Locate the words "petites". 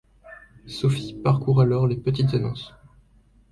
1.95-2.33